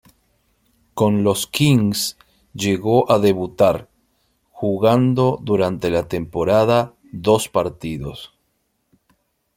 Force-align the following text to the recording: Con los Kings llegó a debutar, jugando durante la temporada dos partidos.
Con 0.95 1.23
los 1.23 1.45
Kings 1.45 2.17
llegó 2.55 3.11
a 3.11 3.19
debutar, 3.19 3.87
jugando 4.49 5.37
durante 5.43 5.91
la 5.91 6.07
temporada 6.07 6.95
dos 7.11 7.49
partidos. 7.49 8.33